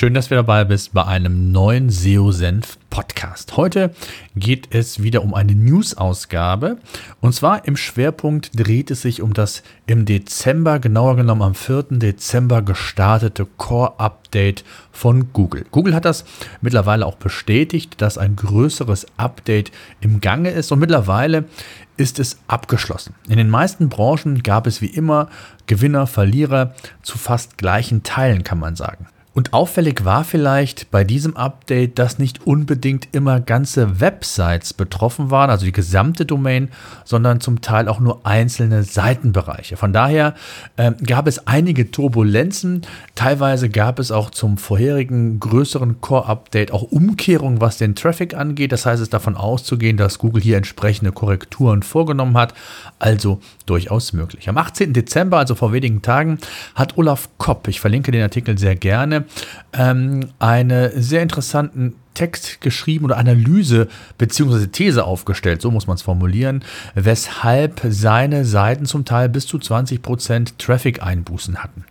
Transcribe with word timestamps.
Schön, 0.00 0.14
dass 0.14 0.28
du 0.30 0.34
dabei 0.34 0.64
bist 0.64 0.94
bei 0.94 1.04
einem 1.04 1.52
neuen 1.52 1.90
SEO-Senf 1.90 2.78
Podcast. 2.88 3.58
Heute 3.58 3.94
geht 4.34 4.74
es 4.74 5.02
wieder 5.02 5.22
um 5.22 5.34
eine 5.34 5.54
News-Ausgabe. 5.54 6.78
Und 7.20 7.34
zwar 7.34 7.66
im 7.66 7.76
Schwerpunkt 7.76 8.58
dreht 8.58 8.90
es 8.90 9.02
sich 9.02 9.20
um 9.20 9.34
das 9.34 9.62
im 9.86 10.06
Dezember, 10.06 10.78
genauer 10.78 11.16
genommen 11.16 11.42
am 11.42 11.54
4. 11.54 11.98
Dezember 11.98 12.62
gestartete 12.62 13.44
Core-Update 13.58 14.64
von 14.90 15.34
Google. 15.34 15.66
Google 15.70 15.94
hat 15.94 16.06
das 16.06 16.24
mittlerweile 16.62 17.04
auch 17.04 17.16
bestätigt, 17.16 18.00
dass 18.00 18.16
ein 18.16 18.36
größeres 18.36 19.06
Update 19.18 19.70
im 20.00 20.22
Gange 20.22 20.48
ist 20.48 20.72
und 20.72 20.78
mittlerweile 20.78 21.44
ist 21.98 22.18
es 22.18 22.38
abgeschlossen. 22.48 23.14
In 23.28 23.36
den 23.36 23.50
meisten 23.50 23.90
Branchen 23.90 24.42
gab 24.42 24.66
es 24.66 24.80
wie 24.80 24.86
immer 24.86 25.28
Gewinner, 25.66 26.06
Verlierer 26.06 26.74
zu 27.02 27.18
fast 27.18 27.58
gleichen 27.58 28.02
Teilen, 28.02 28.44
kann 28.44 28.58
man 28.58 28.76
sagen. 28.76 29.06
Und 29.32 29.52
auffällig 29.52 30.04
war 30.04 30.24
vielleicht 30.24 30.90
bei 30.90 31.04
diesem 31.04 31.36
Update, 31.36 32.00
dass 32.00 32.18
nicht 32.18 32.46
unbedingt 32.46 33.08
immer 33.12 33.38
ganze 33.38 34.00
Websites 34.00 34.74
betroffen 34.74 35.30
waren, 35.30 35.50
also 35.50 35.64
die 35.64 35.72
gesamte 35.72 36.26
Domain, 36.26 36.68
sondern 37.04 37.40
zum 37.40 37.60
Teil 37.60 37.86
auch 37.86 38.00
nur 38.00 38.26
einzelne 38.26 38.82
Seitenbereiche. 38.82 39.76
Von 39.76 39.92
daher 39.92 40.34
äh, 40.76 40.90
gab 41.06 41.28
es 41.28 41.46
einige 41.46 41.92
Turbulenzen. 41.92 42.82
Teilweise 43.14 43.68
gab 43.68 44.00
es 44.00 44.10
auch 44.10 44.30
zum 44.30 44.58
vorherigen 44.58 45.38
größeren 45.38 46.00
Core-Update 46.00 46.72
auch 46.72 46.82
Umkehrungen, 46.82 47.60
was 47.60 47.78
den 47.78 47.94
Traffic 47.94 48.34
angeht. 48.34 48.72
Das 48.72 48.84
heißt, 48.84 48.96
es 48.96 49.06
ist 49.06 49.14
davon 49.14 49.36
auszugehen, 49.36 49.96
dass 49.96 50.18
Google 50.18 50.42
hier 50.42 50.56
entsprechende 50.56 51.12
Korrekturen 51.12 51.84
vorgenommen 51.84 52.36
hat. 52.36 52.52
Also 52.98 53.40
durchaus 53.66 54.12
möglich. 54.12 54.48
Am 54.48 54.58
18. 54.58 54.92
Dezember, 54.92 55.38
also 55.38 55.54
vor 55.54 55.72
wenigen 55.72 56.02
Tagen, 56.02 56.38
hat 56.74 56.98
Olaf 56.98 57.28
Kopp, 57.38 57.68
ich 57.68 57.80
verlinke 57.80 58.10
den 58.10 58.22
Artikel 58.22 58.58
sehr 58.58 58.74
gerne, 58.74 59.19
ähm, 59.72 60.28
einen 60.38 60.90
sehr 61.00 61.22
interessanten 61.22 61.94
Text 62.14 62.60
geschrieben 62.60 63.06
oder 63.06 63.16
Analyse 63.16 63.88
bzw. 64.18 64.66
These 64.66 65.04
aufgestellt, 65.04 65.62
so 65.62 65.70
muss 65.70 65.86
man 65.86 65.94
es 65.94 66.02
formulieren, 66.02 66.62
weshalb 66.94 67.80
seine 67.88 68.44
Seiten 68.44 68.84
zum 68.84 69.04
Teil 69.04 69.28
bis 69.28 69.46
zu 69.46 69.58
20% 69.58 70.58
Traffic-Einbußen 70.58 71.62
hatten. 71.62 71.84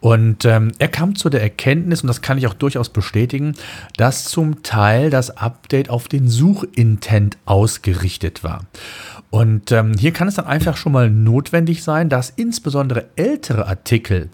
Und 0.00 0.44
ähm, 0.44 0.72
er 0.78 0.88
kam 0.88 1.14
zu 1.14 1.30
der 1.30 1.42
Erkenntnis, 1.42 2.02
und 2.02 2.08
das 2.08 2.22
kann 2.22 2.36
ich 2.36 2.46
auch 2.48 2.54
durchaus 2.54 2.88
bestätigen, 2.88 3.54
dass 3.96 4.24
zum 4.24 4.62
Teil 4.62 5.10
das 5.10 5.36
Update 5.38 5.90
auf 5.90 6.08
den 6.08 6.28
Suchintent 6.28 7.38
ausgerichtet 7.44 8.42
war. 8.42 8.66
Und 9.30 9.72
ähm, 9.72 9.94
hier 9.96 10.12
kann 10.12 10.28
es 10.28 10.34
dann 10.34 10.46
einfach 10.46 10.76
schon 10.76 10.92
mal 10.92 11.08
notwendig 11.08 11.82
sein, 11.82 12.08
dass 12.08 12.30
insbesondere 12.30 13.06
ältere 13.16 13.66
Artikel 13.66 14.28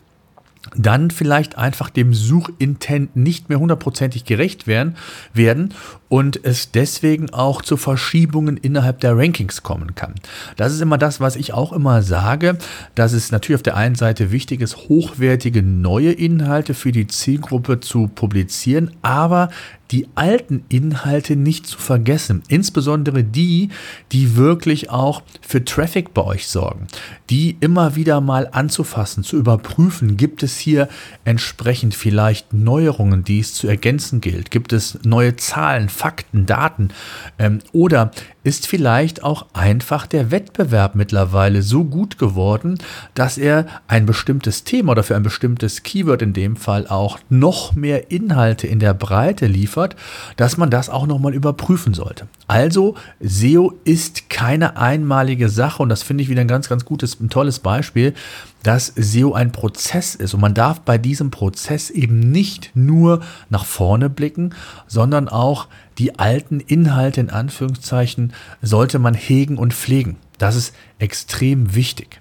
dann 0.76 1.10
vielleicht 1.10 1.56
einfach 1.56 1.90
dem 1.90 2.14
Suchintent 2.14 3.16
nicht 3.16 3.48
mehr 3.48 3.58
hundertprozentig 3.58 4.24
gerecht 4.24 4.66
werden, 4.66 4.96
werden 5.32 5.74
und 6.08 6.44
es 6.44 6.70
deswegen 6.70 7.30
auch 7.30 7.62
zu 7.62 7.76
Verschiebungen 7.76 8.56
innerhalb 8.56 9.00
der 9.00 9.16
Rankings 9.16 9.62
kommen 9.62 9.94
kann. 9.94 10.14
Das 10.56 10.72
ist 10.72 10.80
immer 10.80 10.98
das, 10.98 11.20
was 11.20 11.36
ich 11.36 11.52
auch 11.52 11.72
immer 11.72 12.02
sage, 12.02 12.58
dass 12.94 13.12
es 13.12 13.30
natürlich 13.30 13.56
auf 13.56 13.62
der 13.62 13.76
einen 13.76 13.94
Seite 13.94 14.30
wichtig 14.30 14.60
ist, 14.60 14.76
hochwertige 14.88 15.62
neue 15.62 16.12
Inhalte 16.12 16.74
für 16.74 16.92
die 16.92 17.06
Zielgruppe 17.06 17.80
zu 17.80 18.08
publizieren, 18.08 18.92
aber 19.02 19.50
die 19.90 20.06
alten 20.14 20.64
Inhalte 20.68 21.36
nicht 21.36 21.66
zu 21.66 21.78
vergessen. 21.78 22.42
Insbesondere 22.48 23.24
die, 23.24 23.70
die 24.12 24.36
wirklich 24.36 24.90
auch 24.90 25.22
für 25.40 25.64
Traffic 25.64 26.12
bei 26.12 26.24
euch 26.24 26.48
sorgen. 26.48 26.88
Die 27.30 27.56
immer 27.60 27.96
wieder 27.96 28.20
mal 28.20 28.48
anzufassen, 28.52 29.24
zu 29.24 29.36
überprüfen. 29.36 30.16
Gibt 30.16 30.42
es 30.42 30.58
hier 30.58 30.88
entsprechend 31.24 31.94
vielleicht 31.94 32.52
Neuerungen, 32.52 33.24
die 33.24 33.40
es 33.40 33.54
zu 33.54 33.66
ergänzen 33.66 34.20
gilt? 34.20 34.50
Gibt 34.50 34.72
es 34.72 34.98
neue 35.04 35.36
Zahlen, 35.36 35.88
Fakten, 35.98 36.46
Daten? 36.46 36.90
Ähm, 37.38 37.58
oder 37.72 38.12
ist 38.44 38.66
vielleicht 38.66 39.24
auch 39.24 39.46
einfach 39.52 40.06
der 40.06 40.30
Wettbewerb 40.30 40.94
mittlerweile 40.94 41.62
so 41.62 41.84
gut 41.84 42.18
geworden, 42.18 42.78
dass 43.14 43.36
er 43.36 43.66
ein 43.88 44.06
bestimmtes 44.06 44.64
Thema 44.64 44.92
oder 44.92 45.02
für 45.02 45.16
ein 45.16 45.22
bestimmtes 45.24 45.82
Keyword 45.82 46.22
in 46.22 46.32
dem 46.32 46.56
Fall 46.56 46.86
auch 46.86 47.18
noch 47.28 47.74
mehr 47.74 48.10
Inhalte 48.10 48.66
in 48.66 48.78
der 48.78 48.94
Breite 48.94 49.46
liefert, 49.46 49.96
dass 50.36 50.56
man 50.56 50.70
das 50.70 50.88
auch 50.88 51.06
nochmal 51.06 51.34
überprüfen 51.34 51.94
sollte. 51.94 52.28
Also 52.46 52.94
SEO 53.20 53.74
ist 53.84 54.30
keine 54.30 54.76
einmalige 54.76 55.48
Sache 55.48 55.82
und 55.82 55.88
das 55.88 56.02
finde 56.02 56.22
ich 56.22 56.30
wieder 56.30 56.40
ein 56.40 56.48
ganz, 56.48 56.68
ganz 56.68 56.84
gutes, 56.84 57.20
ein 57.20 57.28
tolles 57.30 57.58
Beispiel, 57.58 58.14
dass 58.62 58.92
SEO 58.96 59.34
ein 59.34 59.52
Prozess 59.52 60.14
ist 60.14 60.34
und 60.34 60.40
man 60.40 60.54
darf 60.54 60.80
bei 60.80 60.98
diesem 60.98 61.30
Prozess 61.30 61.90
eben 61.90 62.18
nicht 62.18 62.72
nur 62.74 63.20
nach 63.50 63.64
vorne 63.64 64.10
blicken, 64.10 64.54
sondern 64.86 65.28
auch 65.28 65.68
die 65.98 66.18
alten 66.18 66.60
Inhalte 66.60 67.20
in 67.20 67.30
Anführungszeichen 67.30 68.32
sollte 68.62 68.98
man 68.98 69.14
hegen 69.14 69.58
und 69.58 69.74
pflegen. 69.74 70.16
Das 70.38 70.56
ist 70.56 70.74
extrem 70.98 71.74
wichtig. 71.74 72.20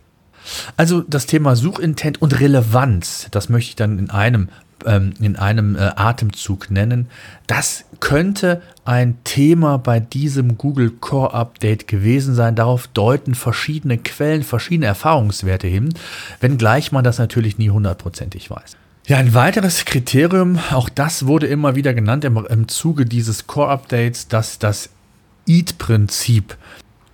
Also 0.77 1.01
das 1.01 1.25
Thema 1.25 1.55
Suchintent 1.55 2.21
und 2.21 2.39
Relevanz, 2.39 3.27
das 3.31 3.49
möchte 3.49 3.69
ich 3.69 3.75
dann 3.75 3.99
in 3.99 4.09
einem 4.09 4.49
ähm, 4.85 5.13
in 5.19 5.35
einem 5.35 5.75
äh, 5.75 5.91
Atemzug 5.95 6.69
nennen. 6.69 7.07
Das 7.47 7.85
könnte 7.99 8.61
ein 8.85 9.17
Thema 9.23 9.77
bei 9.77 9.99
diesem 9.99 10.57
Google 10.57 10.91
Core 10.91 11.33
Update 11.33 11.87
gewesen 11.87 12.35
sein. 12.35 12.55
Darauf 12.55 12.87
deuten 12.87 13.35
verschiedene 13.35 13.97
Quellen, 13.97 14.43
verschiedene 14.43 14.87
Erfahrungswerte 14.87 15.67
hin, 15.67 15.93
wenngleich 16.39 16.91
man 16.91 17.03
das 17.03 17.17
natürlich 17.17 17.57
nie 17.57 17.69
hundertprozentig 17.69 18.49
weiß. 18.49 18.77
Ja, 19.07 19.17
ein 19.17 19.33
weiteres 19.33 19.85
Kriterium, 19.85 20.59
auch 20.71 20.89
das 20.89 21.27
wurde 21.27 21.47
immer 21.47 21.75
wieder 21.75 21.93
genannt 21.93 22.25
im, 22.25 22.45
im 22.45 22.67
Zuge 22.67 23.05
dieses 23.05 23.47
Core-Updates, 23.47 24.27
dass 24.27 24.59
das 24.59 24.89
EAT-Prinzip 25.47 26.57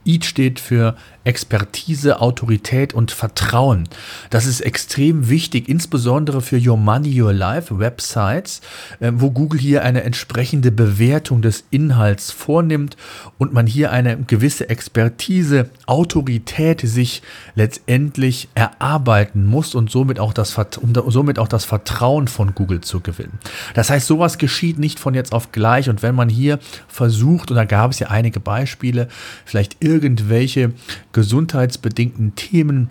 EAT 0.05 0.25
steht 0.25 0.59
für 0.59 0.95
Expertise, 1.25 2.19
Autorität 2.19 2.93
und 2.93 3.11
Vertrauen. 3.11 3.87
Das 4.29 4.45
ist 4.45 4.59
extrem 4.61 5.29
wichtig, 5.29 5.69
insbesondere 5.69 6.41
für 6.41 6.57
Your 6.57 6.77
Money, 6.77 7.21
Your 7.21 7.31
Life 7.31 7.79
Websites, 7.79 8.61
äh, 8.99 9.11
wo 9.15 9.31
Google 9.31 9.59
hier 9.59 9.83
eine 9.83 10.03
entsprechende 10.03 10.71
Bewertung 10.71 11.41
des 11.41 11.63
Inhalts 11.71 12.31
vornimmt 12.31 12.97
und 13.37 13.53
man 13.53 13.67
hier 13.67 13.91
eine 13.91 14.17
gewisse 14.17 14.69
Expertise, 14.69 15.69
Autorität 15.85 16.81
sich 16.81 17.21
letztendlich 17.55 18.49
erarbeiten 18.53 19.45
muss 19.45 19.75
und 19.75 19.89
somit 19.89 20.19
auch 20.19 20.33
das, 20.33 20.57
um 20.81 20.93
somit 21.09 21.39
auch 21.39 21.47
das 21.47 21.63
Vertrauen 21.63 22.27
von 22.27 22.53
Google 22.53 22.81
zu 22.81 22.99
gewinnen. 22.99 23.39
Das 23.75 23.89
heißt, 23.89 24.07
sowas 24.07 24.37
geschieht 24.37 24.77
nicht 24.77 24.99
von 24.99 25.13
jetzt 25.13 25.33
auf 25.33 25.53
gleich 25.53 25.89
und 25.89 26.01
wenn 26.03 26.15
man 26.15 26.27
hier 26.27 26.59
versucht, 26.87 27.49
und 27.49 27.55
da 27.55 27.65
gab 27.65 27.91
es 27.91 27.99
ja 27.99 28.07
einige 28.07 28.41
Beispiele, 28.41 29.07
vielleicht 29.45 29.81
irgendwelche 29.93 30.73
gesundheitsbedingten 31.11 32.35
Themen. 32.35 32.89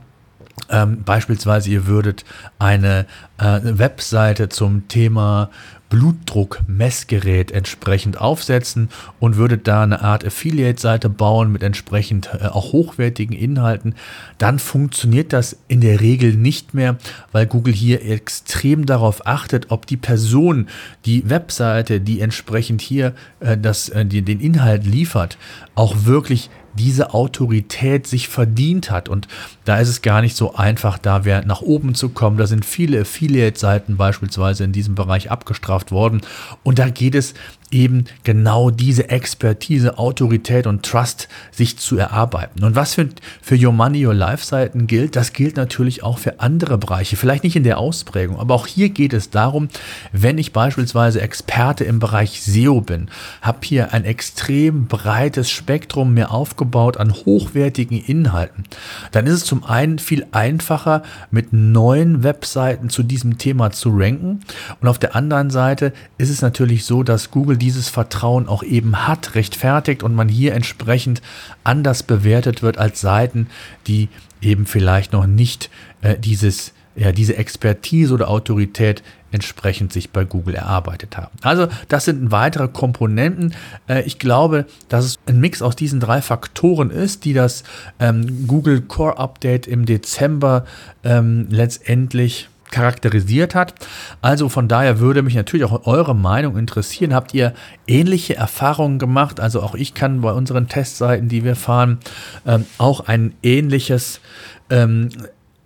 Ähm, 0.68 1.02
beispielsweise, 1.04 1.70
ihr 1.70 1.86
würdet 1.86 2.24
eine 2.58 3.06
äh, 3.38 3.60
Webseite 3.62 4.48
zum 4.48 4.86
Thema 4.88 5.50
Blutdruckmessgerät 5.92 7.52
entsprechend 7.52 8.18
aufsetzen 8.18 8.88
und 9.20 9.36
würdet 9.36 9.68
da 9.68 9.82
eine 9.82 10.00
Art 10.00 10.24
Affiliate-Seite 10.24 11.10
bauen 11.10 11.52
mit 11.52 11.62
entsprechend 11.62 12.30
äh, 12.32 12.46
auch 12.46 12.72
hochwertigen 12.72 13.36
Inhalten, 13.36 13.94
dann 14.38 14.58
funktioniert 14.58 15.34
das 15.34 15.58
in 15.68 15.82
der 15.82 16.00
Regel 16.00 16.34
nicht 16.34 16.72
mehr, 16.72 16.96
weil 17.30 17.46
Google 17.46 17.74
hier 17.74 18.08
extrem 18.08 18.86
darauf 18.86 19.26
achtet, 19.26 19.70
ob 19.70 19.84
die 19.84 19.98
Person, 19.98 20.68
die 21.04 21.28
Webseite, 21.28 22.00
die 22.00 22.22
entsprechend 22.22 22.80
hier 22.80 23.12
äh, 23.40 23.58
das, 23.58 23.90
äh, 23.90 24.06
die, 24.06 24.22
den 24.22 24.40
Inhalt 24.40 24.86
liefert, 24.86 25.36
auch 25.74 26.06
wirklich 26.06 26.48
diese 26.74 27.14
Autorität 27.14 28.06
sich 28.06 28.28
verdient 28.28 28.90
hat. 28.90 29.08
Und 29.08 29.28
da 29.64 29.78
ist 29.78 29.88
es 29.88 30.02
gar 30.02 30.20
nicht 30.20 30.36
so 30.36 30.54
einfach, 30.54 30.98
da 30.98 31.20
nach 31.44 31.62
oben 31.62 31.94
zu 31.94 32.08
kommen. 32.08 32.36
Da 32.36 32.46
sind 32.46 32.64
viele 32.64 33.00
Affiliate-Seiten 33.00 33.96
beispielsweise 33.96 34.64
in 34.64 34.72
diesem 34.72 34.94
Bereich 34.94 35.30
abgestraft 35.30 35.92
worden. 35.92 36.22
Und 36.62 36.78
da 36.78 36.88
geht 36.88 37.14
es 37.14 37.34
eben 37.72 38.04
genau 38.22 38.70
diese 38.70 39.08
Expertise, 39.08 39.98
Autorität 39.98 40.66
und 40.66 40.84
Trust 40.84 41.28
sich 41.50 41.78
zu 41.78 41.96
erarbeiten. 41.96 42.62
Und 42.62 42.76
was 42.76 42.94
für, 42.94 43.08
für 43.40 43.56
Your 43.56 43.72
Money, 43.72 44.06
Your 44.06 44.14
Life 44.14 44.44
Seiten 44.44 44.86
gilt, 44.86 45.16
das 45.16 45.32
gilt 45.32 45.56
natürlich 45.56 46.02
auch 46.02 46.18
für 46.18 46.40
andere 46.40 46.78
Bereiche. 46.78 47.16
Vielleicht 47.16 47.44
nicht 47.44 47.56
in 47.56 47.64
der 47.64 47.78
Ausprägung, 47.78 48.38
aber 48.38 48.54
auch 48.54 48.66
hier 48.66 48.90
geht 48.90 49.14
es 49.14 49.30
darum, 49.30 49.68
wenn 50.12 50.38
ich 50.38 50.52
beispielsweise 50.52 51.20
Experte 51.22 51.84
im 51.84 51.98
Bereich 51.98 52.42
SEO 52.42 52.82
bin, 52.82 53.08
habe 53.40 53.58
hier 53.62 53.92
ein 53.92 54.04
extrem 54.04 54.86
breites 54.86 55.50
Spektrum 55.50 56.12
mir 56.14 56.30
aufgebaut 56.30 56.61
an 56.98 57.12
hochwertigen 57.12 58.02
Inhalten, 58.02 58.64
dann 59.10 59.26
ist 59.26 59.34
es 59.34 59.44
zum 59.44 59.64
einen 59.64 59.98
viel 59.98 60.26
einfacher, 60.32 61.02
mit 61.30 61.52
neuen 61.52 62.22
Webseiten 62.22 62.88
zu 62.88 63.02
diesem 63.02 63.38
Thema 63.38 63.70
zu 63.70 63.90
ranken. 63.92 64.40
Und 64.80 64.88
auf 64.88 64.98
der 64.98 65.16
anderen 65.16 65.50
Seite 65.50 65.92
ist 66.18 66.30
es 66.30 66.42
natürlich 66.42 66.84
so, 66.84 67.02
dass 67.02 67.30
Google 67.30 67.56
dieses 67.56 67.88
Vertrauen 67.88 68.48
auch 68.48 68.62
eben 68.62 69.06
hat, 69.06 69.34
rechtfertigt 69.34 70.02
und 70.02 70.14
man 70.14 70.28
hier 70.28 70.54
entsprechend 70.54 71.22
anders 71.64 72.02
bewertet 72.02 72.62
wird 72.62 72.78
als 72.78 73.00
Seiten, 73.00 73.48
die 73.86 74.08
eben 74.40 74.66
vielleicht 74.66 75.12
noch 75.12 75.26
nicht 75.26 75.70
äh, 76.02 76.18
dieses, 76.18 76.72
ja, 76.94 77.12
diese 77.12 77.36
Expertise 77.36 78.12
oder 78.12 78.28
Autorität 78.28 79.02
entsprechend 79.30 79.92
sich 79.92 80.10
bei 80.10 80.24
Google 80.24 80.54
erarbeitet 80.54 81.16
haben. 81.16 81.36
Also 81.42 81.68
das 81.88 82.04
sind 82.04 82.30
weitere 82.30 82.68
Komponenten. 82.68 83.54
Äh, 83.88 84.02
ich 84.02 84.18
glaube, 84.18 84.66
dass 84.88 85.04
es 85.04 85.18
ein 85.26 85.40
Mix 85.40 85.62
aus 85.62 85.74
diesen 85.74 86.00
drei 86.00 86.20
Faktoren 86.20 86.90
ist, 86.90 87.24
die 87.24 87.32
das 87.32 87.64
ähm, 87.98 88.46
Google 88.46 88.82
Core 88.82 89.18
Update 89.18 89.66
im 89.66 89.86
Dezember 89.86 90.64
ähm, 91.02 91.46
letztendlich 91.50 92.48
charakterisiert 92.72 93.54
hat. 93.54 93.74
Also 94.22 94.48
von 94.48 94.66
daher 94.66 94.98
würde 94.98 95.22
mich 95.22 95.34
natürlich 95.34 95.66
auch 95.66 95.86
eure 95.86 96.14
Meinung 96.14 96.56
interessieren. 96.56 97.14
Habt 97.14 97.34
ihr 97.34 97.52
ähnliche 97.86 98.34
Erfahrungen 98.34 98.98
gemacht? 98.98 99.40
Also 99.40 99.62
auch 99.62 99.74
ich 99.74 99.94
kann 99.94 100.22
bei 100.22 100.32
unseren 100.32 100.68
Testseiten, 100.68 101.28
die 101.28 101.44
wir 101.44 101.54
fahren, 101.54 101.98
ähm, 102.46 102.64
auch 102.78 103.06
ein 103.06 103.34
ähnliches 103.42 104.20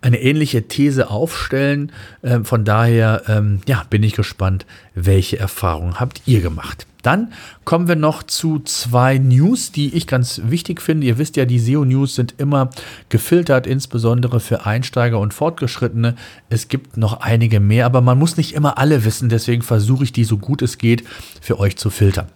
eine 0.07 0.21
ähnliche 0.21 0.67
These 0.67 1.09
aufstellen. 1.09 1.91
Ähm, 2.23 2.45
von 2.45 2.63
daher 2.63 3.23
ähm, 3.27 3.59
ja, 3.67 3.83
bin 3.89 4.03
ich 4.03 4.13
gespannt, 4.13 4.65
welche 4.95 5.37
Erfahrungen 5.37 5.99
habt 5.99 6.21
ihr 6.25 6.41
gemacht. 6.41 6.87
Dann 7.03 7.33
kommen 7.63 7.87
wir 7.87 7.95
noch 7.95 8.23
zu 8.23 8.59
zwei 8.59 9.17
News, 9.17 9.71
die 9.71 9.95
ich 9.95 10.07
ganz 10.07 10.41
wichtig 10.45 10.81
finde. 10.81 11.07
Ihr 11.07 11.17
wisst 11.17 11.35
ja, 11.35 11.45
die 11.45 11.59
SEO-News 11.59 12.15
sind 12.15 12.35
immer 12.37 12.69
gefiltert, 13.09 13.67
insbesondere 13.67 14.39
für 14.39 14.65
Einsteiger 14.65 15.19
und 15.19 15.33
Fortgeschrittene. 15.33 16.15
Es 16.49 16.69
gibt 16.69 16.97
noch 16.97 17.19
einige 17.21 17.59
mehr, 17.59 17.85
aber 17.85 18.01
man 18.01 18.17
muss 18.17 18.37
nicht 18.37 18.53
immer 18.53 18.77
alle 18.77 19.05
wissen. 19.05 19.29
Deswegen 19.29 19.61
versuche 19.61 20.05
ich 20.05 20.11
die 20.11 20.23
so 20.23 20.37
gut 20.37 20.61
es 20.61 20.77
geht 20.77 21.03
für 21.41 21.59
euch 21.59 21.77
zu 21.77 21.89
filtern. 21.89 22.27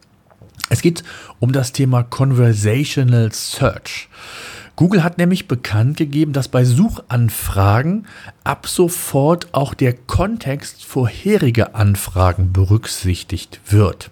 Es 0.69 0.81
geht 0.81 1.03
um 1.39 1.51
das 1.51 1.73
Thema 1.73 2.03
Conversational 2.03 3.31
Search. 3.31 4.09
Google 4.81 5.03
hat 5.03 5.19
nämlich 5.19 5.47
bekannt 5.47 5.97
gegeben, 5.97 6.33
dass 6.33 6.47
bei 6.47 6.65
Suchanfragen 6.65 8.07
ab 8.43 8.65
sofort 8.65 9.49
auch 9.51 9.75
der 9.75 9.93
Kontext 9.93 10.83
vorheriger 10.85 11.75
Anfragen 11.75 12.51
berücksichtigt 12.51 13.61
wird. 13.69 14.09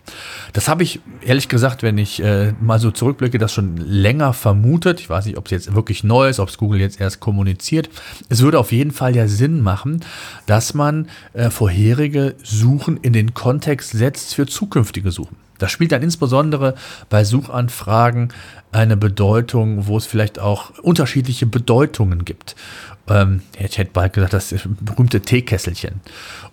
Das 0.53 0.67
habe 0.67 0.83
ich 0.83 0.99
ehrlich 1.25 1.49
gesagt, 1.49 1.81
wenn 1.81 1.97
ich 1.97 2.21
äh, 2.21 2.53
mal 2.61 2.77
so 2.77 2.91
zurückblicke, 2.91 3.39
das 3.39 3.51
schon 3.51 3.77
länger 3.77 4.31
vermutet. 4.31 4.99
Ich 4.99 5.09
weiß 5.09 5.25
nicht, 5.25 5.39
ob 5.39 5.45
es 5.45 5.51
jetzt 5.51 5.73
wirklich 5.73 6.03
neu 6.03 6.29
ist, 6.29 6.39
ob 6.39 6.49
es 6.49 6.59
Google 6.59 6.81
jetzt 6.81 7.01
erst 7.01 7.19
kommuniziert. 7.19 7.89
Es 8.29 8.43
würde 8.43 8.59
auf 8.59 8.71
jeden 8.71 8.91
Fall 8.91 9.15
ja 9.15 9.27
Sinn 9.27 9.61
machen, 9.61 10.05
dass 10.45 10.75
man 10.75 11.07
äh, 11.33 11.49
vorherige 11.49 12.35
Suchen 12.43 12.97
in 12.97 13.13
den 13.13 13.33
Kontext 13.33 13.89
setzt 13.89 14.35
für 14.35 14.45
zukünftige 14.45 15.09
Suchen. 15.09 15.48
Das 15.59 15.71
spielt 15.71 15.91
dann 15.91 16.01
insbesondere 16.01 16.75
bei 17.09 17.23
Suchanfragen 17.23 18.33
eine 18.71 18.97
Bedeutung, 18.97 19.87
wo 19.87 19.97
es 19.97 20.05
vielleicht 20.05 20.39
auch 20.39 20.71
unterschiedliche 20.79 21.45
Bedeutungen 21.45 22.25
gibt. 22.25 22.55
Ähm, 23.07 23.41
ich 23.59 23.77
hätte 23.77 23.91
bald 23.93 24.13
gesagt, 24.13 24.33
das 24.33 24.53
berühmte 24.79 25.21
Teekesselchen. 25.21 26.01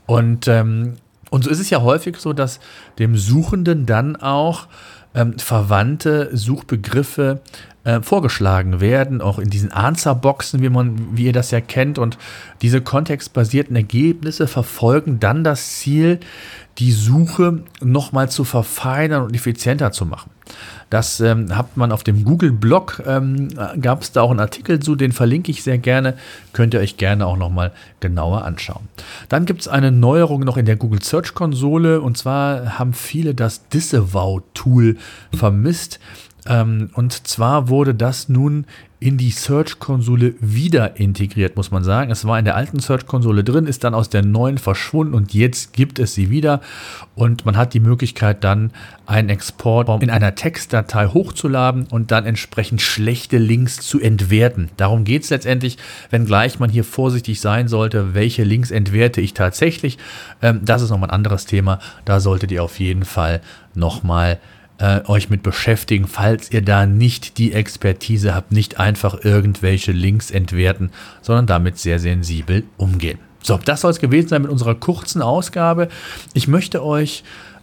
Und, 0.07 0.49
ähm, 0.49 0.97
und 1.31 1.45
so 1.45 1.51
ist 1.51 1.61
es 1.61 1.71
ja 1.71 1.83
häufig 1.83 2.17
so, 2.17 2.33
dass 2.33 2.61
dem 2.99 3.17
Suchenden 3.17 3.87
dann 3.87 4.17
auch 4.17 4.69
ähm, 5.15 5.39
verwandte 5.39 6.31
Suchbegriffe 6.37 7.41
äh, 7.87 8.03
vorgeschlagen 8.03 8.81
werden, 8.81 9.21
auch 9.21 9.39
in 9.39 9.49
diesen 9.49 9.71
Answer-Boxen, 9.71 10.61
wie 10.61 10.69
man, 10.69 11.17
wie 11.17 11.27
ihr 11.27 11.33
das 11.33 11.53
ja 11.53 11.61
kennt. 11.61 12.01
Und 12.01 12.19
diese 12.61 12.81
kontextbasierten 12.81 13.77
Ergebnisse 13.77 14.49
verfolgen 14.49 15.21
dann 15.21 15.45
das 15.45 15.79
Ziel, 15.79 16.19
die 16.79 16.91
Suche 16.91 17.63
nochmal 17.81 18.29
zu 18.29 18.43
verfeinern 18.43 19.23
und 19.23 19.37
effizienter 19.37 19.93
zu 19.93 20.05
machen. 20.05 20.31
Das 20.91 21.21
ähm, 21.21 21.57
hat 21.57 21.77
man 21.77 21.93
auf 21.93 22.03
dem 22.03 22.25
Google-Blog, 22.25 23.03
ähm, 23.07 23.49
gab 23.81 24.03
es 24.03 24.11
da 24.11 24.23
auch 24.23 24.31
einen 24.31 24.41
Artikel 24.41 24.81
zu, 24.81 24.97
den 24.97 25.13
verlinke 25.13 25.51
ich 25.51 25.63
sehr 25.63 25.79
gerne, 25.79 26.15
könnt 26.53 26.75
ihr 26.75 26.81
euch 26.81 26.97
gerne 26.97 27.27
auch 27.27 27.37
nochmal 27.37 27.73
genauer 28.01 28.45
anschauen. 28.45 28.89
Dann 29.29 29.47
gibt 29.47 29.63
es 29.63 29.69
eine 29.69 29.93
Neuerung 29.93 30.41
noch 30.41 30.57
in 30.57 30.67
der 30.67 30.77
Google 30.77 31.03
Search 31.03 31.35
Konsole 31.35 32.01
und 32.01 32.19
zwar 32.19 32.79
haben 32.79 32.95
viele 32.95 33.35
das 33.35 33.69
Disavow-Tool 33.69 34.97
vermisst. 35.33 36.01
Ähm, 36.49 36.91
und 36.95 37.27
zwar 37.27 37.69
wurde 37.69 37.95
das 37.95 38.29
nun 38.29 38.67
in 38.99 39.19
die 39.19 39.31
Search-Konsole 39.31 40.35
wieder 40.41 40.99
integriert, 40.99 41.55
muss 41.55 41.71
man 41.71 41.85
sagen. 41.85 42.11
Es 42.11 42.25
war 42.25 42.39
in 42.39 42.47
der 42.47 42.57
alten 42.57 42.81
Search-Konsole 42.81 43.45
drin, 43.45 43.67
ist 43.67 43.85
dann 43.85 43.95
aus 43.95 44.09
der 44.09 44.25
neuen 44.25 44.57
verschwunden 44.57 45.13
und 45.13 45.35
jetzt 45.35 45.75
gibt 45.75 45.99
es 45.99 46.15
sie 46.15 46.31
wieder. 46.31 46.63
Und 47.15 47.45
man 47.45 47.59
hat 47.59 47.75
die 47.75 47.81
Möglichkeit, 47.81 48.43
dann 48.43 48.73
einen 49.05 49.29
Export 49.29 50.03
in 50.03 50.09
einer 50.09 50.35
Textdatei 50.35 51.09
hochzuladen 51.09 51.87
und 51.91 52.11
dann 52.11 52.25
entsprechend 52.25 52.81
schlechte 52.81 53.37
Links 53.37 53.81
zu 53.81 54.01
entwerten. 54.01 54.71
Darum 54.79 55.05
geht 55.05 55.25
es 55.25 55.31
letztendlich, 55.31 55.77
wenngleich 56.11 56.59
man 56.59 56.71
hier 56.71 56.85
vorsichtig 56.85 57.41
sein 57.41 57.69
sollte, 57.69 58.15
welche 58.15 58.45
Links 58.45 58.71
entwerte 58.71 59.21
ich 59.21 59.35
tatsächlich. 59.35 59.99
Ähm, 60.41 60.61
das 60.65 60.81
ist 60.81 60.89
nochmal 60.89 61.11
ein 61.11 61.15
anderes 61.15 61.45
Thema. 61.45 61.81
Da 62.07 62.19
solltet 62.19 62.51
ihr 62.51 62.65
auf 62.65 62.81
jeden 62.81 63.05
Fall 63.05 63.43
nochmal 63.75 64.39
äh, 64.79 65.01
euch 65.07 65.31
mit 65.31 65.43
beschäftigen, 65.43 66.07
falls 66.07 66.51
ihr 66.51 66.63
da 66.63 66.87
nicht 66.87 67.39
die 67.39 67.53
Expertise 67.53 68.35
habt, 68.35 68.53
nicht 68.53 68.79
einfach 68.79 69.25
irgendwelche 69.25 69.93
Links 69.93 70.31
entwerten, 70.31 70.91
sondern 71.23 71.47
damit 71.47 71.79
sehr 71.79 71.99
sensibel 71.99 72.65
umgehen. 72.77 73.19
So, 73.43 73.59
das 73.65 73.83
soll 73.83 73.93
es 73.93 74.01
gewesen 74.01 74.29
sein 74.29 74.43
mit 74.43 74.51
unserer 74.51 74.75
kurzen 74.75 75.23
Ausgabe. 75.23 75.89
Ich 76.35 76.49
möchte 76.49 76.85
euch 76.85 77.23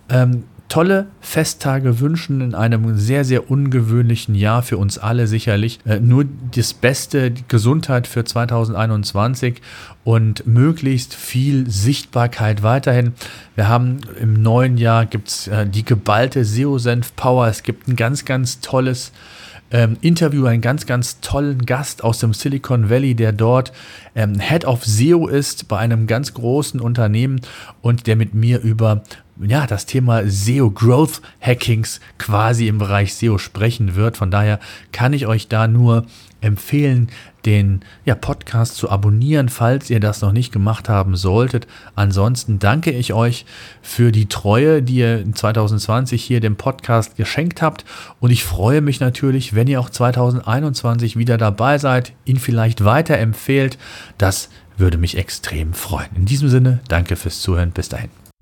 ähm, 0.10 0.44
tolle 0.70 1.08
Festtage 1.22 2.00
wünschen 2.00 2.42
in 2.42 2.56
einem 2.56 2.98
sehr, 2.98 3.26
sehr 3.26 3.52
ungewöhnlichen 3.52 4.34
Jahr 4.34 4.64
für 4.64 4.78
uns 4.78 4.98
alle 4.98 5.28
sicherlich. 5.28 5.80
Äh, 5.86 6.00
nur 6.00 6.26
das 6.56 6.74
Beste, 6.74 7.32
die 7.32 7.44
Gesundheit 7.48 8.08
für 8.08 8.24
2021 8.24 9.62
und 10.04 10.48
möglichst 10.48 11.14
viel 11.14 11.70
Sichtbarkeit 11.70 12.64
weiterhin. 12.64 13.14
Wir 13.56 13.68
haben 13.68 14.00
im 14.20 14.42
neuen 14.42 14.78
Jahr 14.78 15.06
gibt's 15.06 15.48
äh, 15.48 15.68
die 15.68 15.86
geballte 15.86 16.44
SEO-Senf 16.44 17.16
Power. 17.16 17.48
Es 17.48 17.64
gibt 17.64 17.88
ein 17.88 17.96
ganz, 17.96 18.26
ganz 18.26 18.60
tolles 18.60 19.12
ähm, 19.74 19.98
Interview, 20.02 20.46
einen 20.46 20.62
ganz, 20.62 20.86
ganz 20.86 21.20
tollen 21.20 21.66
Gast 21.66 22.04
aus 22.04 22.20
dem 22.20 22.34
Silicon 22.34 22.90
Valley, 22.90 23.16
der 23.16 23.34
dort 23.34 23.74
ähm, 24.16 24.40
Head 24.40 24.66
of 24.66 24.86
SEO 24.86 25.28
ist 25.28 25.68
bei 25.68 25.80
einem 25.80 26.08
ganz 26.08 26.34
großen 26.36 26.80
Unternehmen 26.80 27.42
und 27.82 28.08
der 28.08 28.16
mit 28.16 28.36
mir 28.36 28.62
über 28.62 29.04
ja, 29.42 29.66
das 29.66 29.86
Thema 29.86 30.24
SEO 30.30 30.72
Growth 30.72 31.22
Hackings 31.42 32.00
quasi 32.18 32.68
im 32.68 32.78
Bereich 32.78 33.16
SEO 33.16 33.38
sprechen 33.38 33.96
wird. 33.96 34.18
Von 34.18 34.32
daher 34.32 34.60
kann 34.92 35.14
ich 35.14 35.28
euch 35.28 35.48
da 35.48 35.68
nur 35.68 36.06
empfehlen, 36.42 37.10
den 37.46 37.82
ja, 38.06 38.16
Podcast 38.16 38.76
zu 38.76 38.90
abonnieren, 38.90 39.50
falls 39.50 39.90
ihr 39.90 40.00
das 40.00 40.22
noch 40.22 40.32
nicht 40.32 40.52
gemacht 40.52 40.88
haben 40.88 41.16
solltet. 41.16 41.68
Ansonsten 41.96 42.60
danke 42.60 42.92
ich 42.92 43.14
euch 43.14 43.46
für 43.82 44.12
die 44.12 44.28
Treue, 44.28 44.82
die 44.82 44.96
ihr 44.96 45.22
in 45.22 45.36
2020 45.36 46.24
hier 46.24 46.40
dem 46.40 46.56
Podcast 46.56 47.16
geschenkt 47.16 47.62
habt. 47.62 47.86
Und 48.20 48.32
ich 48.32 48.44
freue 48.44 48.82
mich 48.82 49.00
natürlich, 49.00 49.56
wenn 49.56 49.68
ihr 49.68 49.80
auch 49.80 49.90
2021 49.90 51.18
wieder 51.18 51.38
dabei 51.38 51.78
seid, 51.78 52.14
ihn 52.26 52.38
vielleicht 52.38 52.84
weiterempfehlt. 52.86 53.78
Das 54.18 54.50
würde 54.78 54.98
mich 54.98 55.18
extrem 55.18 55.74
freuen. 55.74 56.10
In 56.16 56.26
diesem 56.26 56.50
Sinne, 56.50 56.80
danke 56.88 57.16
fürs 57.16 57.42
Zuhören. 57.42 57.72
Bis 57.72 57.90
dahin. 57.90 58.23